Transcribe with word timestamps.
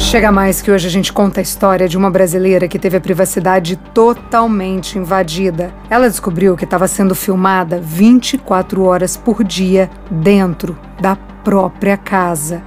Chega 0.00 0.32
mais 0.32 0.60
que 0.60 0.72
hoje 0.72 0.88
a 0.88 0.90
gente 0.90 1.12
conta 1.12 1.40
a 1.40 1.42
história 1.42 1.88
de 1.88 1.96
uma 1.96 2.10
brasileira 2.10 2.66
que 2.66 2.80
teve 2.80 2.96
a 2.96 3.00
privacidade 3.00 3.76
totalmente 3.76 4.98
invadida. 4.98 5.72
Ela 5.88 6.08
descobriu 6.08 6.56
que 6.56 6.64
estava 6.64 6.88
sendo 6.88 7.14
filmada 7.14 7.78
24 7.80 8.82
horas 8.82 9.16
por 9.16 9.44
dia 9.44 9.88
dentro 10.10 10.76
da 11.00 11.14
própria 11.14 11.96
casa. 11.96 12.60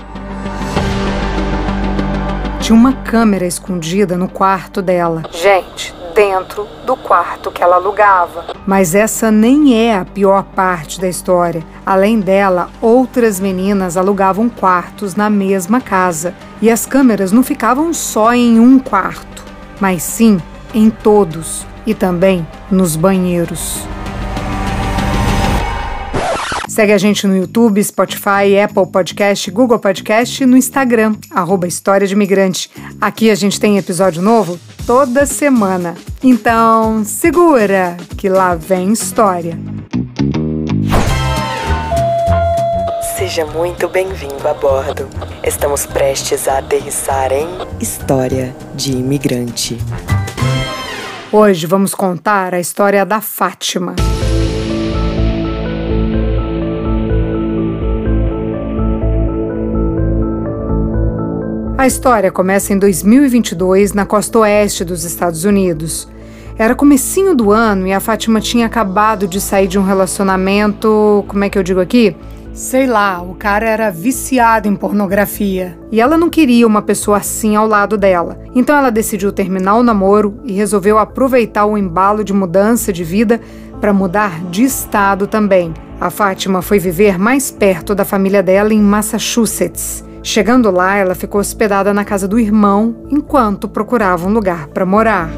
Tinha 2.62 2.78
uma 2.78 2.94
câmera 2.94 3.46
escondida 3.46 4.16
no 4.16 4.30
quarto 4.30 4.82
dela. 4.82 5.24
Gente, 5.34 5.94
dentro 6.14 6.68
do 6.86 6.96
quarto 6.96 7.52
que 7.52 7.62
ela 7.62 7.76
alugava. 7.76 8.46
Mas 8.66 8.96
essa 8.96 9.32
nem 9.32 9.78
é 9.78 9.96
a 9.96 10.06
pior 10.06 10.44
parte 10.44 11.00
da 11.00 11.08
história. 11.08 11.64
Além 11.86 12.20
dela, 12.20 12.70
outras 12.82 13.40
meninas 13.40 13.98
alugavam 13.98 14.48
quartos 14.50 15.16
na 15.16 15.30
mesma 15.30 15.82
casa. 15.82 16.34
E 16.62 16.70
as 16.70 16.86
câmeras 16.86 17.32
não 17.32 17.44
ficavam 17.44 17.94
só 17.94 18.34
em 18.34 18.60
um 18.60 18.80
quarto, 18.80 19.44
mas 19.80 20.04
sim 20.04 20.40
em 20.74 20.90
todos 20.90 21.66
e 21.86 21.94
também 21.94 22.48
nos 22.72 22.96
banheiros. 22.96 23.82
Segue 26.68 26.92
a 26.92 26.98
gente 26.98 27.28
no 27.28 27.38
YouTube, 27.38 27.84
Spotify, 27.84 28.58
Apple 28.64 28.88
Podcast, 28.88 29.52
Google 29.52 29.78
Podcast 29.78 30.42
e 30.42 30.46
no 30.48 30.58
Instagram, 30.58 31.16
arroba 31.30 31.68
História 31.68 32.08
de 32.08 32.14
Imigrante. 32.14 32.68
Aqui 33.00 33.30
a 33.30 33.36
gente 33.36 33.60
tem 33.60 33.78
episódio 33.78 34.24
novo 34.24 34.60
toda 34.86 35.26
semana. 35.26 35.96
Então, 36.22 37.04
segura 37.04 37.98
que 38.18 38.30
lá 38.30 38.56
vem 38.56 38.92
história. 38.92 39.58
Seja 43.18 43.46
muito 43.46 43.88
bem-vindo 43.88 44.48
a 44.48 44.54
bordo. 44.54 45.08
Estamos 45.44 45.86
prestes 45.86 46.48
a 46.48 46.58
aterrissar 46.58 47.32
em 47.32 47.48
História 47.80 48.54
de 48.76 48.94
Imigrante. 48.94 49.78
Hoje 51.32 51.66
vamos 51.66 51.96
contar 51.96 52.54
a 52.54 52.60
história 52.60 53.06
da 53.06 53.22
Fátima. 53.22 53.96
A 61.84 61.88
história 61.88 62.32
começa 62.32 62.72
em 62.72 62.80
2022 62.80 63.92
na 63.92 64.06
costa 64.06 64.40
oeste 64.40 64.86
dos 64.86 65.04
Estados 65.04 65.44
Unidos. 65.44 66.08
Era 66.58 66.74
comecinho 66.74 67.36
do 67.36 67.52
ano 67.52 67.86
e 67.86 67.92
a 67.92 68.00
Fátima 68.00 68.40
tinha 68.40 68.68
acabado 68.68 69.28
de 69.28 69.42
sair 69.42 69.68
de 69.68 69.78
um 69.78 69.84
relacionamento, 69.84 71.26
como 71.28 71.44
é 71.44 71.50
que 71.50 71.60
eu 71.60 71.62
digo 71.62 71.82
aqui? 71.82 72.16
Sei 72.54 72.88
lá, 72.88 73.22
o 73.22 73.36
cara 73.36 73.68
era 73.68 73.92
viciado 73.92 74.70
em 74.70 74.78
pornografia 74.78 75.78
e 75.92 76.00
ela 76.00 76.18
não 76.18 76.30
queria 76.30 76.66
uma 76.66 76.82
pessoa 76.82 77.18
assim 77.18 77.58
ao 77.58 77.68
lado 77.68 77.98
dela. 77.98 78.40
Então 78.56 78.78
ela 78.78 78.90
decidiu 78.90 79.34
terminar 79.34 79.76
o 79.76 79.84
namoro 79.84 80.40
e 80.46 80.54
resolveu 80.54 80.98
aproveitar 80.98 81.66
o 81.66 81.78
embalo 81.78 82.24
de 82.24 82.32
mudança 82.32 82.94
de 82.94 83.04
vida 83.04 83.42
para 83.82 83.92
mudar 83.92 84.42
de 84.46 84.64
estado 84.64 85.28
também. 85.28 85.74
A 86.00 86.10
Fátima 86.10 86.62
foi 86.62 86.80
viver 86.80 87.20
mais 87.20 87.52
perto 87.52 87.94
da 87.94 88.06
família 88.06 88.42
dela 88.42 88.74
em 88.74 88.82
Massachusetts. 88.82 90.13
Chegando 90.24 90.72
lá, 90.72 90.96
ela 90.96 91.14
ficou 91.14 91.42
hospedada 91.42 91.94
na 91.94 92.06
casa 92.06 92.30
do 92.30 92.40
irmão 92.40 92.96
enquanto 93.12 93.68
procurava 93.68 94.26
um 94.26 94.32
lugar 94.32 94.68
para 94.68 94.86
morar. 94.86 95.30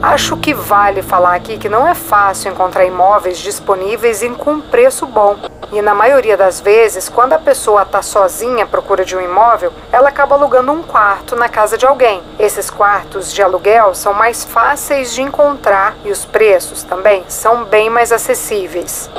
Acho 0.00 0.36
que 0.38 0.54
vale 0.54 1.02
falar 1.02 1.34
aqui 1.34 1.58
que 1.58 1.68
não 1.68 1.86
é 1.86 1.94
fácil 1.94 2.50
encontrar 2.50 2.86
imóveis 2.86 3.38
disponíveis 3.38 4.22
e 4.22 4.30
com 4.30 4.58
preço 4.60 5.06
bom. 5.06 5.36
E 5.70 5.80
na 5.82 5.94
maioria 5.94 6.36
das 6.36 6.60
vezes, 6.60 7.10
quando 7.10 7.34
a 7.34 7.38
pessoa 7.38 7.82
está 7.82 8.02
sozinha 8.02 8.64
à 8.64 8.66
procura 8.66 9.04
de 9.04 9.14
um 9.14 9.20
imóvel, 9.20 9.72
ela 9.92 10.08
acaba 10.08 10.34
alugando 10.34 10.72
um 10.72 10.82
quarto 10.82 11.36
na 11.36 11.48
casa 11.48 11.76
de 11.76 11.86
alguém. 11.86 12.22
Esses 12.38 12.68
quartos 12.68 13.32
de 13.32 13.42
aluguel 13.42 13.94
são 13.94 14.12
mais 14.12 14.44
fáceis 14.44 15.14
de 15.14 15.22
encontrar 15.22 15.94
e 16.04 16.10
os 16.10 16.24
preços 16.24 16.82
também 16.82 17.22
são 17.28 17.64
bem 17.64 17.88
mais 17.88 18.10
acessíveis. 18.12 19.10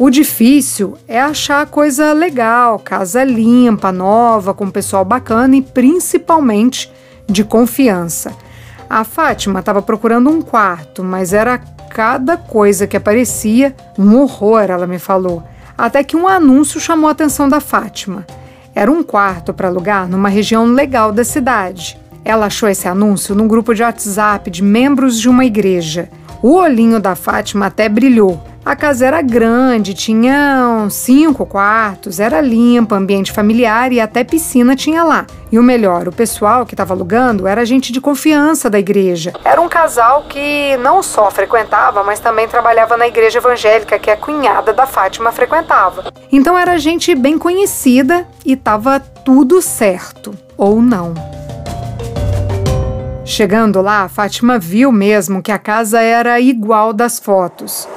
O 0.00 0.08
difícil 0.08 0.96
é 1.06 1.20
achar 1.20 1.66
coisa 1.66 2.14
legal, 2.14 2.78
casa 2.78 3.22
limpa, 3.22 3.92
nova, 3.92 4.54
com 4.54 4.70
pessoal 4.70 5.04
bacana 5.04 5.56
e 5.56 5.60
principalmente 5.60 6.90
de 7.28 7.44
confiança. 7.44 8.32
A 8.88 9.04
Fátima 9.04 9.60
estava 9.60 9.82
procurando 9.82 10.30
um 10.30 10.40
quarto, 10.40 11.04
mas 11.04 11.34
era 11.34 11.58
cada 11.90 12.38
coisa 12.38 12.86
que 12.86 12.96
aparecia 12.96 13.76
um 13.98 14.16
horror, 14.16 14.70
ela 14.70 14.86
me 14.86 14.98
falou. 14.98 15.42
Até 15.76 16.02
que 16.02 16.16
um 16.16 16.26
anúncio 16.26 16.80
chamou 16.80 17.06
a 17.08 17.12
atenção 17.12 17.46
da 17.46 17.60
Fátima. 17.60 18.26
Era 18.74 18.90
um 18.90 19.02
quarto 19.02 19.52
para 19.52 19.68
alugar 19.68 20.08
numa 20.08 20.30
região 20.30 20.64
legal 20.64 21.12
da 21.12 21.24
cidade. 21.24 22.00
Ela 22.24 22.46
achou 22.46 22.70
esse 22.70 22.88
anúncio 22.88 23.34
num 23.34 23.46
grupo 23.46 23.74
de 23.74 23.82
WhatsApp 23.82 24.50
de 24.50 24.62
membros 24.62 25.20
de 25.20 25.28
uma 25.28 25.44
igreja. 25.44 26.08
O 26.42 26.54
olhinho 26.54 26.98
da 26.98 27.14
Fátima 27.14 27.66
até 27.66 27.86
brilhou. 27.86 28.49
A 28.62 28.76
casa 28.76 29.06
era 29.06 29.22
grande, 29.22 29.94
tinha 29.94 30.86
cinco 30.90 31.46
quartos, 31.46 32.20
era 32.20 32.42
limpa, 32.42 32.94
ambiente 32.94 33.32
familiar 33.32 33.90
e 33.90 33.98
até 33.98 34.22
piscina 34.22 34.76
tinha 34.76 35.02
lá. 35.02 35.26
E 35.50 35.58
o 35.58 35.62
melhor, 35.62 36.06
o 36.06 36.12
pessoal 36.12 36.66
que 36.66 36.74
estava 36.74 36.92
alugando 36.92 37.46
era 37.46 37.64
gente 37.64 37.90
de 37.90 38.02
confiança 38.02 38.68
da 38.68 38.78
igreja. 38.78 39.32
Era 39.44 39.60
um 39.62 39.68
casal 39.68 40.24
que 40.28 40.76
não 40.76 41.02
só 41.02 41.30
frequentava, 41.30 42.04
mas 42.04 42.20
também 42.20 42.46
trabalhava 42.46 42.98
na 42.98 43.08
igreja 43.08 43.38
evangélica 43.38 43.98
que 43.98 44.10
a 44.10 44.16
cunhada 44.16 44.74
da 44.74 44.86
Fátima 44.86 45.32
frequentava. 45.32 46.12
Então 46.30 46.56
era 46.58 46.78
gente 46.78 47.14
bem 47.14 47.38
conhecida 47.38 48.26
e 48.44 48.52
estava 48.52 49.00
tudo 49.00 49.62
certo. 49.62 50.34
Ou 50.56 50.82
não. 50.82 51.14
Chegando 53.24 53.80
lá, 53.80 54.06
Fátima 54.06 54.58
viu 54.58 54.92
mesmo 54.92 55.42
que 55.42 55.50
a 55.50 55.58
casa 55.58 56.00
era 56.00 56.38
igual 56.38 56.92
das 56.92 57.18
fotos. 57.18 57.88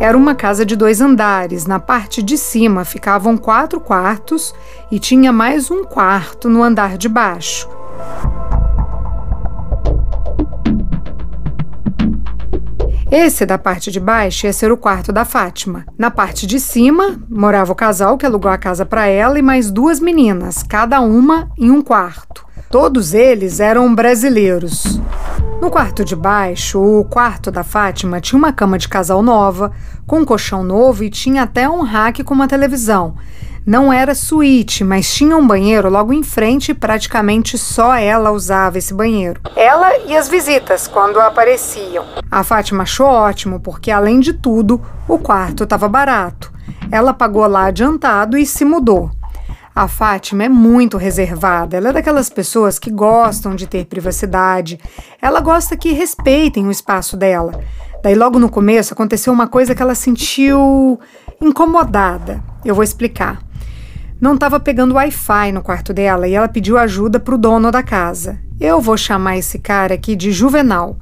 Era 0.00 0.16
uma 0.16 0.32
casa 0.32 0.64
de 0.64 0.76
dois 0.76 1.00
andares. 1.00 1.66
Na 1.66 1.80
parte 1.80 2.22
de 2.22 2.38
cima 2.38 2.84
ficavam 2.84 3.36
quatro 3.36 3.80
quartos 3.80 4.54
e 4.92 4.98
tinha 4.98 5.32
mais 5.32 5.72
um 5.72 5.82
quarto 5.82 6.48
no 6.48 6.62
andar 6.62 6.96
de 6.96 7.08
baixo. 7.08 7.68
Esse 13.10 13.44
da 13.44 13.58
parte 13.58 13.90
de 13.90 13.98
baixo 13.98 14.46
ia 14.46 14.52
ser 14.52 14.70
o 14.70 14.76
quarto 14.76 15.10
da 15.12 15.24
Fátima. 15.24 15.84
Na 15.98 16.10
parte 16.10 16.46
de 16.46 16.60
cima 16.60 17.18
morava 17.28 17.72
o 17.72 17.74
casal 17.74 18.16
que 18.16 18.26
alugou 18.26 18.50
a 18.50 18.58
casa 18.58 18.86
para 18.86 19.06
ela 19.06 19.38
e 19.38 19.42
mais 19.42 19.70
duas 19.70 19.98
meninas, 19.98 20.62
cada 20.62 21.00
uma 21.00 21.50
em 21.58 21.70
um 21.70 21.82
quarto. 21.82 22.46
Todos 22.70 23.14
eles 23.14 23.60
eram 23.60 23.94
brasileiros. 23.94 25.00
No 25.58 25.70
quarto 25.70 26.04
de 26.04 26.14
baixo, 26.14 26.78
o 26.78 27.02
quarto 27.02 27.50
da 27.50 27.64
Fátima 27.64 28.20
tinha 28.20 28.38
uma 28.38 28.52
cama 28.52 28.76
de 28.76 28.86
casal 28.86 29.22
nova, 29.22 29.72
com 30.06 30.20
um 30.20 30.24
colchão 30.24 30.62
novo 30.62 31.02
e 31.02 31.08
tinha 31.08 31.44
até 31.44 31.66
um 31.66 31.80
rack 31.80 32.22
com 32.22 32.34
uma 32.34 32.46
televisão. 32.46 33.14
Não 33.64 33.90
era 33.90 34.14
suíte, 34.14 34.84
mas 34.84 35.10
tinha 35.14 35.34
um 35.34 35.46
banheiro 35.46 35.88
logo 35.88 36.12
em 36.12 36.22
frente 36.22 36.72
e 36.72 36.74
praticamente 36.74 37.56
só 37.56 37.94
ela 37.94 38.32
usava 38.32 38.76
esse 38.76 38.92
banheiro. 38.92 39.40
Ela 39.56 39.96
e 40.06 40.14
as 40.14 40.28
visitas, 40.28 40.86
quando 40.86 41.18
apareciam. 41.20 42.04
A 42.30 42.44
Fátima 42.44 42.82
achou 42.82 43.06
ótimo, 43.06 43.60
porque 43.60 43.90
além 43.90 44.20
de 44.20 44.34
tudo, 44.34 44.78
o 45.08 45.18
quarto 45.18 45.64
estava 45.64 45.88
barato. 45.88 46.52
Ela 46.90 47.14
pagou 47.14 47.46
lá 47.46 47.64
adiantado 47.64 48.36
e 48.36 48.44
se 48.44 48.62
mudou. 48.62 49.10
A 49.78 49.86
Fátima 49.86 50.42
é 50.42 50.48
muito 50.48 50.96
reservada. 50.96 51.76
Ela 51.76 51.90
é 51.90 51.92
daquelas 51.92 52.28
pessoas 52.28 52.80
que 52.80 52.90
gostam 52.90 53.54
de 53.54 53.64
ter 53.64 53.86
privacidade. 53.86 54.76
Ela 55.22 55.40
gosta 55.40 55.76
que 55.76 55.92
respeitem 55.92 56.66
o 56.66 56.70
espaço 56.72 57.16
dela. 57.16 57.60
Daí, 58.02 58.16
logo 58.16 58.40
no 58.40 58.50
começo, 58.50 58.92
aconteceu 58.92 59.32
uma 59.32 59.46
coisa 59.46 59.76
que 59.76 59.80
ela 59.80 59.94
sentiu 59.94 60.98
incomodada. 61.40 62.42
Eu 62.64 62.74
vou 62.74 62.82
explicar. 62.82 63.38
Não 64.20 64.34
estava 64.34 64.58
pegando 64.58 64.96
Wi-Fi 64.96 65.52
no 65.52 65.62
quarto 65.62 65.94
dela 65.94 66.26
e 66.26 66.34
ela 66.34 66.48
pediu 66.48 66.76
ajuda 66.76 67.20
para 67.20 67.36
o 67.36 67.38
dono 67.38 67.70
da 67.70 67.80
casa. 67.80 68.36
Eu 68.58 68.80
vou 68.80 68.96
chamar 68.96 69.38
esse 69.38 69.60
cara 69.60 69.94
aqui 69.94 70.16
de 70.16 70.32
Juvenal. 70.32 70.98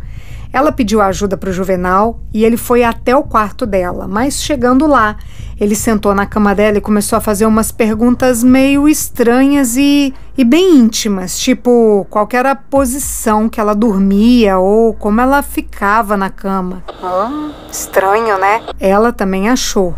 Ela 0.53 0.71
pediu 0.71 1.01
ajuda 1.01 1.35
para 1.37 1.49
o 1.49 1.53
Juvenal 1.53 2.21
e 2.33 2.45
ele 2.45 2.59
foi 2.59 2.85
até 2.85 3.17
o 3.17 3.23
quarto 3.23 3.65
dela, 3.65 4.07
mas 4.07 4.43
chegando 4.43 4.87
lá, 4.87 5.17
ele 5.59 5.75
sentou 5.75 6.15
na 6.15 6.27
cama 6.27 6.55
dela 6.55 6.79
e 6.79 6.81
começou 6.81 7.17
a 7.17 7.21
fazer 7.21 7.47
umas 7.47 7.73
perguntas 7.73 8.45
meio 8.45 8.89
estranhas 8.89 9.77
e, 9.77 10.13
e 10.37 10.45
bem 10.45 10.77
íntimas, 10.77 11.39
tipo 11.39 12.07
qual 12.11 12.29
era 12.33 12.51
a 12.51 12.57
posição 12.57 13.49
que 13.49 13.59
ela 13.59 13.75
dormia 13.75 14.59
ou 14.59 14.93
como 14.93 15.21
ela 15.21 15.43
ficava 15.43 16.17
na 16.17 16.29
cama. 16.29 16.85
Hum, 17.03 17.51
estranho, 17.71 18.39
né? 18.39 18.63
Ela 18.79 19.13
também 19.13 19.49
achou. 19.49 19.95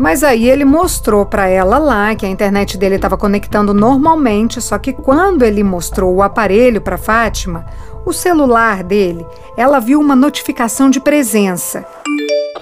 Mas 0.00 0.24
aí 0.24 0.48
ele 0.48 0.64
mostrou 0.64 1.26
para 1.26 1.46
ela 1.46 1.76
lá 1.76 2.14
que 2.14 2.24
a 2.24 2.28
internet 2.28 2.78
dele 2.78 2.94
estava 2.94 3.18
conectando 3.18 3.74
normalmente, 3.74 4.58
só 4.58 4.78
que 4.78 4.94
quando 4.94 5.42
ele 5.42 5.62
mostrou 5.62 6.14
o 6.14 6.22
aparelho 6.22 6.80
para 6.80 6.96
Fátima, 6.96 7.66
o 8.06 8.10
celular 8.10 8.82
dele, 8.82 9.26
ela 9.58 9.78
viu 9.78 10.00
uma 10.00 10.16
notificação 10.16 10.88
de 10.88 11.00
presença. 11.00 11.84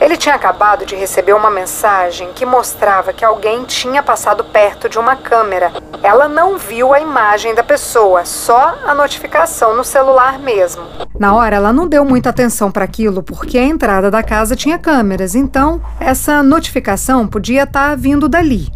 Ele 0.01 0.17
tinha 0.17 0.35
acabado 0.35 0.87
de 0.87 0.95
receber 0.95 1.33
uma 1.33 1.51
mensagem 1.51 2.31
que 2.33 2.47
mostrava 2.47 3.13
que 3.13 3.25
alguém 3.25 3.65
tinha 3.65 4.03
passado 4.03 4.45
perto 4.45 4.89
de 4.89 4.99
uma 4.99 5.17
câmera. 5.17 5.73
Ela 6.03 6.29
não 6.29 6.57
viu 6.57 6.95
a 6.95 7.01
imagem 7.01 7.53
da 7.55 7.65
pessoa, 7.65 8.25
só 8.25 8.77
a 8.87 8.95
notificação 8.95 9.77
no 9.77 9.83
celular 9.83 10.39
mesmo. 10.39 10.85
Na 11.19 11.35
hora, 11.35 11.57
ela 11.57 11.73
não 11.73 11.89
deu 11.89 12.05
muita 12.05 12.31
atenção 12.31 12.71
para 12.71 12.85
aquilo 12.85 13.25
porque 13.25 13.59
a 13.59 13.65
entrada 13.65 14.09
da 14.09 14.23
casa 14.23 14.55
tinha 14.55 14.79
câmeras, 14.79 15.35
então 15.35 15.83
essa 15.99 16.45
notificação 16.45 17.27
podia 17.27 17.65
estar 17.65 17.91
tá 17.91 17.95
vindo 17.97 18.29
dali. 18.29 18.69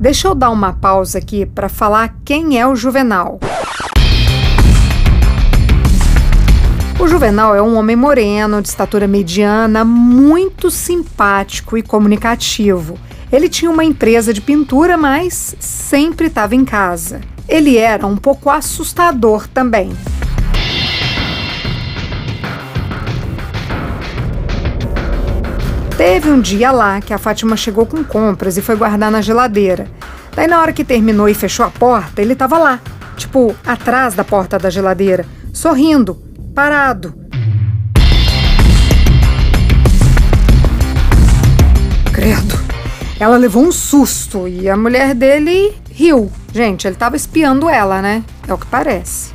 Deixa 0.00 0.28
eu 0.28 0.34
dar 0.34 0.50
uma 0.50 0.72
pausa 0.72 1.18
aqui 1.18 1.44
para 1.44 1.68
falar 1.68 2.14
quem 2.24 2.60
é 2.60 2.64
o 2.64 2.76
Juvenal. 2.76 3.40
O 7.00 7.06
Juvenal 7.06 7.54
é 7.54 7.62
um 7.62 7.76
homem 7.76 7.94
moreno, 7.94 8.60
de 8.60 8.66
estatura 8.66 9.06
mediana, 9.06 9.84
muito 9.84 10.68
simpático 10.68 11.78
e 11.78 11.82
comunicativo. 11.82 12.98
Ele 13.30 13.48
tinha 13.48 13.70
uma 13.70 13.84
empresa 13.84 14.34
de 14.34 14.40
pintura, 14.40 14.96
mas 14.96 15.54
sempre 15.60 16.26
estava 16.26 16.56
em 16.56 16.64
casa. 16.64 17.20
Ele 17.48 17.76
era 17.78 18.04
um 18.04 18.16
pouco 18.16 18.50
assustador 18.50 19.46
também. 19.46 19.92
Teve 25.96 26.30
um 26.32 26.40
dia 26.40 26.72
lá 26.72 27.00
que 27.00 27.14
a 27.14 27.18
Fátima 27.18 27.56
chegou 27.56 27.86
com 27.86 28.02
compras 28.02 28.56
e 28.56 28.62
foi 28.62 28.74
guardar 28.74 29.12
na 29.12 29.20
geladeira. 29.20 29.86
Daí, 30.34 30.48
na 30.48 30.60
hora 30.60 30.72
que 30.72 30.82
terminou 30.82 31.28
e 31.28 31.34
fechou 31.34 31.64
a 31.64 31.70
porta, 31.70 32.20
ele 32.20 32.32
estava 32.32 32.58
lá, 32.58 32.80
tipo, 33.16 33.54
atrás 33.64 34.14
da 34.14 34.24
porta 34.24 34.58
da 34.58 34.68
geladeira, 34.68 35.24
sorrindo, 35.52 36.27
parado. 36.58 37.14
Credo. 42.12 42.56
Ela 43.20 43.36
levou 43.36 43.62
um 43.62 43.70
susto 43.70 44.48
e 44.48 44.68
a 44.68 44.76
mulher 44.76 45.14
dele 45.14 45.72
riu. 45.88 46.32
Gente, 46.52 46.84
ele 46.88 46.96
estava 46.96 47.14
espiando 47.14 47.70
ela, 47.70 48.02
né? 48.02 48.24
É 48.48 48.52
o 48.52 48.58
que 48.58 48.66
parece. 48.66 49.32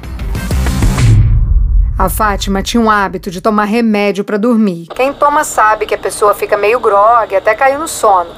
A 1.98 2.10
Fátima 2.10 2.62
tinha 2.62 2.84
um 2.84 2.90
hábito 2.90 3.32
de 3.32 3.40
tomar 3.40 3.66
remédio 3.66 4.26
para 4.26 4.36
dormir. 4.36 4.88
Quem 4.94 5.14
toma 5.14 5.46
sabe 5.46 5.86
que 5.86 5.96
a 5.96 5.98
pessoa 5.98 6.34
fica 6.34 6.58
meio 6.58 6.78
grogue 6.78 7.38
até 7.38 7.56
cair 7.56 7.80
no 7.80 7.88
sono. 7.88 8.32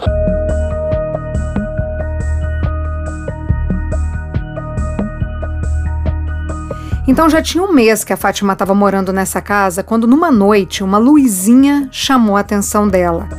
Então 7.08 7.30
já 7.30 7.40
tinha 7.40 7.64
um 7.64 7.72
mês 7.72 8.04
que 8.04 8.12
a 8.12 8.18
Fátima 8.18 8.54
estava 8.54 8.74
morando 8.74 9.14
nessa 9.14 9.40
casa 9.40 9.84
quando, 9.84 10.08
numa 10.08 10.32
noite, 10.32 10.84
uma 10.84 10.98
luzinha 10.98 11.88
chamou 11.92 12.36
a 12.36 12.40
atenção 12.40 12.88
dela. 12.88 13.30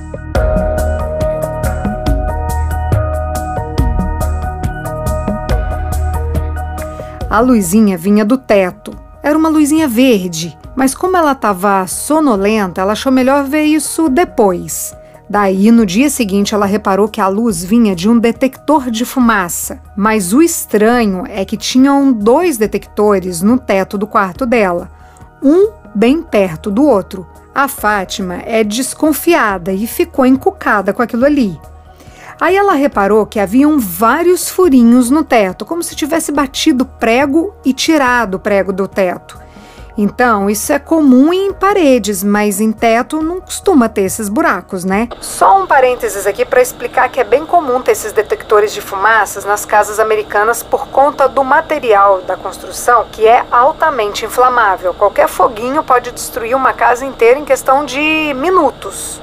A 7.28 7.40
luzinha 7.40 7.98
vinha 7.98 8.24
do 8.24 8.38
teto. 8.38 8.92
Era 9.20 9.36
uma 9.36 9.48
luzinha 9.48 9.88
verde, 9.88 10.56
mas 10.76 10.94
como 10.94 11.16
ela 11.16 11.32
estava 11.32 11.84
sonolenta, 11.88 12.80
ela 12.80 12.92
achou 12.92 13.10
melhor 13.10 13.42
ver 13.42 13.64
isso 13.64 14.08
depois. 14.08 14.94
Daí, 15.28 15.72
no 15.72 15.84
dia 15.84 16.08
seguinte, 16.08 16.54
ela 16.54 16.66
reparou 16.66 17.08
que 17.08 17.20
a 17.20 17.26
luz 17.26 17.64
vinha 17.64 17.96
de 17.96 18.08
um 18.08 18.18
detector 18.18 18.90
de 18.90 19.04
fumaça. 19.04 19.80
Mas 19.96 20.32
o 20.32 20.40
estranho 20.40 21.24
é 21.26 21.44
que 21.44 21.56
tinham 21.56 22.12
dois 22.12 22.56
detectores 22.56 23.42
no 23.42 23.58
teto 23.58 23.98
do 23.98 24.06
quarto 24.06 24.46
dela, 24.46 24.90
um 25.42 25.72
bem 25.94 26.22
perto 26.22 26.70
do 26.70 26.84
outro. 26.84 27.26
A 27.54 27.66
Fátima 27.66 28.42
é 28.44 28.62
desconfiada 28.62 29.72
e 29.72 29.86
ficou 29.86 30.26
encucada 30.26 30.92
com 30.92 31.02
aquilo 31.02 31.24
ali. 31.24 31.58
Aí 32.38 32.54
ela 32.54 32.74
reparou 32.74 33.24
que 33.24 33.40
haviam 33.40 33.78
vários 33.78 34.48
furinhos 34.48 35.10
no 35.10 35.24
teto, 35.24 35.64
como 35.64 35.82
se 35.82 35.96
tivesse 35.96 36.30
batido 36.30 36.84
prego 36.84 37.54
e 37.64 37.72
tirado 37.72 38.34
o 38.34 38.38
prego 38.38 38.72
do 38.72 38.86
teto. 38.86 39.45
Então, 39.98 40.50
isso 40.50 40.72
é 40.72 40.78
comum 40.78 41.32
em 41.32 41.54
paredes, 41.54 42.22
mas 42.22 42.60
em 42.60 42.70
teto 42.70 43.22
não 43.22 43.40
costuma 43.40 43.88
ter 43.88 44.02
esses 44.02 44.28
buracos, 44.28 44.84
né? 44.84 45.08
Só 45.20 45.62
um 45.62 45.66
parênteses 45.66 46.26
aqui 46.26 46.44
para 46.44 46.60
explicar 46.60 47.08
que 47.08 47.18
é 47.18 47.24
bem 47.24 47.46
comum 47.46 47.80
ter 47.80 47.92
esses 47.92 48.12
detectores 48.12 48.74
de 48.74 48.82
fumaças 48.82 49.46
nas 49.46 49.64
casas 49.64 49.98
americanas 49.98 50.62
por 50.62 50.88
conta 50.88 51.26
do 51.26 51.42
material 51.42 52.20
da 52.22 52.36
construção, 52.36 53.06
que 53.10 53.26
é 53.26 53.46
altamente 53.50 54.26
inflamável. 54.26 54.92
Qualquer 54.92 55.28
foguinho 55.28 55.82
pode 55.82 56.10
destruir 56.10 56.54
uma 56.54 56.74
casa 56.74 57.06
inteira 57.06 57.40
em 57.40 57.44
questão 57.44 57.84
de 57.84 58.34
minutos. 58.34 59.20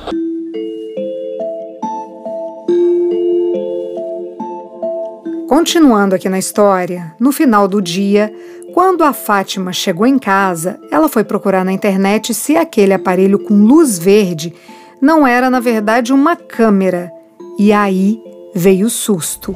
Continuando 5.47 6.15
aqui 6.15 6.27
na 6.27 6.39
história, 6.39 7.13
no 7.19 7.31
final 7.31 7.67
do 7.67 7.79
dia, 7.79 8.33
quando 8.73 9.03
a 9.03 9.13
Fátima 9.13 9.71
chegou 9.71 10.07
em 10.07 10.17
casa, 10.17 10.79
ela 10.89 11.07
foi 11.07 11.23
procurar 11.23 11.63
na 11.63 11.71
internet 11.71 12.33
se 12.33 12.57
aquele 12.57 12.91
aparelho 12.91 13.37
com 13.37 13.53
luz 13.53 13.99
verde 13.99 14.51
não 14.99 15.27
era, 15.27 15.47
na 15.47 15.59
verdade, 15.59 16.11
uma 16.11 16.35
câmera. 16.35 17.11
E 17.59 17.71
aí 17.71 18.19
veio 18.55 18.87
o 18.87 18.89
susto. 18.89 19.55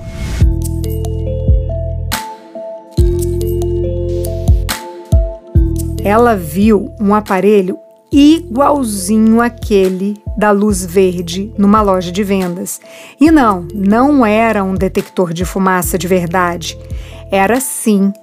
Ela 6.04 6.36
viu 6.36 6.94
um 7.02 7.16
aparelho 7.16 7.80
igualzinho 8.12 9.42
aquele 9.42 10.22
da 10.38 10.52
luz 10.52 10.86
verde 10.86 11.52
numa 11.58 11.81
loja 11.81 12.12
de 12.12 12.24
vendas. 12.24 12.80
E 13.20 13.31
não, 13.31 13.68
não 13.74 14.24
era 14.24 14.63
um 14.63 14.75
detector 14.75 15.34
de 15.34 15.44
fumaça 15.44 15.98
de 15.98 16.08
verdade. 16.08 16.78
Era 17.31 17.60
sim 17.60 18.13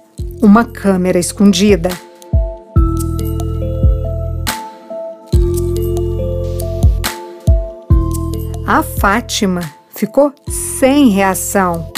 uma 0.41 0.65
câmera 0.65 1.17
escondida. 1.17 1.89
A 8.67 8.81
Fátima 8.81 9.61
ficou 9.89 10.33
sem 10.49 11.09
reação. 11.09 11.91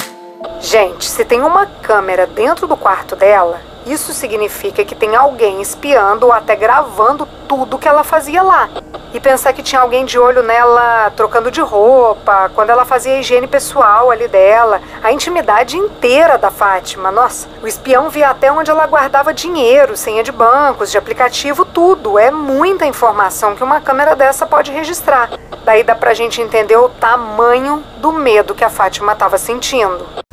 Gente, 0.60 1.06
se 1.06 1.24
tem 1.24 1.42
uma 1.42 1.66
câmera 1.66 2.28
dentro 2.28 2.68
do 2.68 2.76
quarto 2.76 3.16
dela, 3.16 3.62
isso 3.86 4.14
significa 4.14 4.84
que 4.84 4.96
tem 4.96 5.16
alguém 5.16 5.62
espiando 5.62 6.26
ou 6.26 6.32
até 6.32 6.56
gravando 6.56 7.28
tudo 7.48 7.78
que 7.78 7.88
ela 7.88 8.04
fazia 8.04 8.42
lá. 8.42 8.70
E 9.14 9.20
pensar 9.20 9.54
que 9.54 9.64
tinha 9.64 9.82
alguém 9.82 10.06
de 10.06 10.20
olho 10.20 10.44
nela 10.44 11.10
trocando 11.16 11.50
de 11.50 11.62
roupa, 11.62 12.52
quando 12.54 12.70
ela 12.70 12.86
fazia 12.86 13.14
a 13.14 13.20
higiene 13.20 13.48
pessoal 13.48 14.12
ali 14.12 14.28
dela, 14.28 14.82
a 15.02 15.12
intimidade 15.12 15.78
inteira 15.78 16.38
da 16.38 16.52
Fátima. 16.52 17.12
Nossa, 17.12 17.48
o 17.64 17.68
espião 17.68 18.10
via 18.10 18.30
até 18.30 18.52
onde 18.52 18.70
ela 18.70 18.86
guardava 18.86 19.34
dinheiro, 19.34 19.96
senha 19.96 20.24
de 20.24 20.32
bancos, 20.32 20.92
de 20.92 20.98
aplicativo, 20.98 21.66
tudo. 21.66 22.20
É 22.20 22.30
muita 22.30 22.86
informação 22.86 23.56
que 23.56 23.64
uma 23.64 23.80
câmera 23.80 24.16
dessa 24.16 24.46
pode 24.46 24.72
registrar. 24.72 25.30
Daí 25.64 25.84
dá 25.84 25.96
pra 25.96 26.14
gente 26.14 26.42
entender 26.42 26.78
o 26.78 26.90
tamanho 26.90 27.84
do 27.98 28.12
medo 28.12 28.54
que 28.54 28.64
a 28.64 28.70
Fátima 28.70 29.14
estava 29.14 29.38
sentindo. 29.38 30.27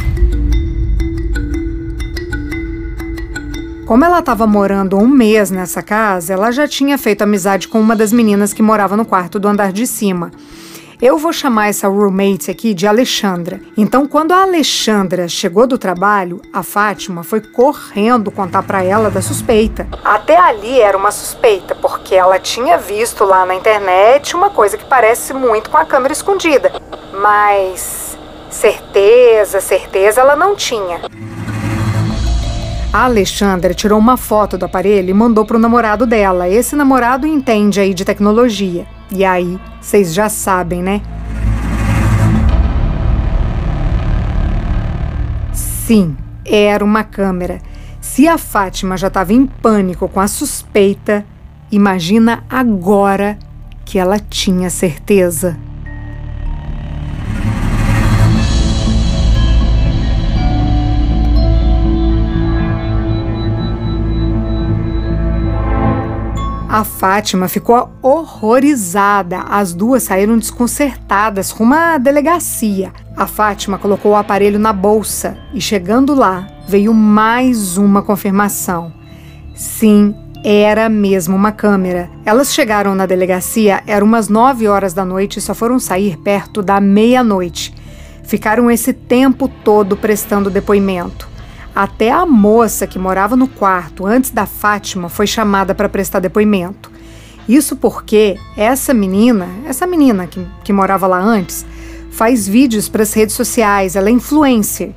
Como 3.87 4.03
ela 4.03 4.21
estava 4.21 4.47
morando 4.47 4.97
um 4.97 5.07
mês 5.07 5.51
nessa 5.51 5.83
casa, 5.83 6.33
ela 6.33 6.51
já 6.51 6.67
tinha 6.67 6.97
feito 6.97 7.21
amizade 7.21 7.69
com 7.69 7.79
uma 7.79 7.95
das 7.95 8.13
meninas 8.13 8.55
que 8.55 8.63
morava 8.63 8.97
no 8.97 9.05
quarto 9.05 9.39
do 9.39 9.47
andar 9.47 9.73
de 9.73 9.87
cima. 9.87 10.31
Eu 11.03 11.19
vou 11.19 11.35
chamar 11.35 11.69
essa 11.69 11.87
roommate 11.87 12.51
aqui 12.51 12.73
de 12.73 12.87
Alexandra. 12.87 13.61
Então, 13.77 14.07
quando 14.07 14.33
a 14.33 14.41
Alexandra 14.41 15.29
chegou 15.29 15.67
do 15.67 15.77
trabalho, 15.77 16.41
a 16.51 16.63
Fátima 16.63 17.23
foi 17.23 17.43
correndo 17.43 18.31
contar 18.31 18.63
para 18.63 18.83
ela 18.83 19.11
da 19.11 19.21
suspeita. 19.21 19.87
Até 20.03 20.39
ali 20.39 20.81
era 20.81 20.97
uma 20.97 21.11
suspeita, 21.11 21.75
porque 21.75 22.15
ela 22.15 22.39
tinha 22.39 22.79
visto 22.79 23.23
lá 23.23 23.45
na 23.45 23.55
internet 23.55 24.35
uma 24.35 24.49
coisa 24.49 24.79
que 24.79 24.85
parece 24.87 25.35
muito 25.35 25.69
com 25.69 25.77
a 25.77 25.85
câmera 25.85 26.15
escondida. 26.15 26.73
Mas 27.13 28.17
certeza, 28.49 29.61
certeza 29.61 30.23
ela 30.23 30.35
não 30.35 30.57
tinha. 30.57 31.03
A 32.95 33.07
Alexandra 33.07 33.75
tirou 33.75 33.99
uma 33.99 34.17
foto 34.17 34.57
do 34.57 34.67
aparelho 34.67 35.11
e 35.11 35.13
mandou 35.13 35.45
pro 35.45 35.59
namorado 35.59 36.07
dela. 36.07 36.49
Esse 36.49 36.77
namorado 36.77 37.27
entende 37.27 37.81
aí 37.81 37.93
de 37.93 38.05
tecnologia. 38.05 38.87
E 39.11 39.25
aí, 39.25 39.59
vocês 39.81 40.15
já 40.15 40.29
sabem, 40.29 40.81
né? 40.81 41.03
Sim, 45.53 46.17
era 46.47 46.85
uma 46.85 47.03
câmera. 47.03 47.61
Se 48.01 48.29
a 48.29 48.39
Fátima 48.39 48.97
já 48.97 49.09
estava 49.09 49.33
em 49.33 49.45
pânico 49.45 50.09
com 50.09 50.21
a 50.21 50.29
suspeita, 50.29 51.27
imagina 51.73 52.45
agora 52.49 53.37
que 53.85 53.99
ela 53.99 54.21
tinha 54.21 54.71
certeza. 54.71 55.59
A 66.75 66.83
Fátima 66.83 67.47
ficou 67.47 67.89
horrorizada. 68.03 69.43
As 69.43 69.73
duas 69.73 70.03
saíram 70.03 70.37
desconcertadas 70.37 71.53
rumo 71.53 71.73
à 71.73 71.99
delegacia. 71.99 72.93
A 73.17 73.29
Fátima 73.29 73.79
colocou 73.79 74.11
o 74.11 74.17
aparelho 74.17 74.59
na 74.59 74.73
bolsa 74.73 75.39
e, 75.55 75.61
chegando 75.61 76.17
lá, 76.17 76.49
veio 76.67 76.93
mais 76.93 77.79
uma 77.79 78.03
confirmação. 78.03 78.93
Sim, 79.55 80.17
era 80.43 80.89
mesmo 80.89 81.37
uma 81.37 81.53
câmera. 81.53 82.11
Elas 82.27 82.53
chegaram 82.53 82.93
na 82.93 83.07
delegacia, 83.07 83.81
eram 83.87 84.09
umas 84.09 84.29
9 84.29 84.67
horas 84.67 84.93
da 84.93 85.05
noite 85.05 85.39
e 85.39 85.43
só 85.43 85.55
foram 85.55 85.79
sair 85.79 86.17
perto 86.17 86.61
da 86.61 86.81
meia-noite. 86.81 87.73
Ficaram 88.25 88.69
esse 88.69 88.93
tempo 88.93 89.47
todo 89.47 89.97
prestando 89.97 90.51
depoimento. 90.51 91.34
Até 91.75 92.13
a 92.13 92.25
moça 92.25 92.87
que 92.87 92.99
morava 92.99 93.35
no 93.35 93.49
quarto 93.49 94.07
antes 94.07 94.31
da 94.31 94.47
Fátima 94.47 95.09
foi 95.09 95.27
chamada 95.27 95.75
para 95.75 95.89
prestar 95.89 96.21
depoimento. 96.21 96.91
Isso 97.49 97.75
porque 97.75 98.39
essa 98.57 98.95
menina, 98.95 99.49
essa 99.67 99.87
menina 99.87 100.27
que, 100.27 100.47
que 100.63 100.73
morava 100.73 101.07
lá 101.07 101.19
antes, 101.19 101.67
faz 102.13 102.47
vídeos 102.47 102.89
para 102.89 103.03
as 103.03 103.13
redes 103.13 103.35
sociais, 103.35 103.97
ela 103.97 104.09
é 104.09 104.13
influencer. 104.13 104.93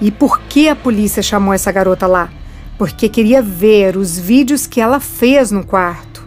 E 0.00 0.10
por 0.10 0.40
que 0.42 0.68
a 0.68 0.76
polícia 0.76 1.22
chamou 1.22 1.52
essa 1.52 1.72
garota 1.72 2.06
lá? 2.06 2.30
Porque 2.78 3.08
queria 3.08 3.42
ver 3.42 3.96
os 3.96 4.16
vídeos 4.16 4.66
que 4.66 4.80
ela 4.80 5.00
fez 5.00 5.50
no 5.50 5.64
quarto. 5.64 6.24